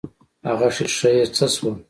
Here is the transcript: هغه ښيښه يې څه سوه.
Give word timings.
هغه 0.47 0.67
ښيښه 0.75 1.09
يې 1.15 1.23
څه 1.35 1.45
سوه. 1.55 1.71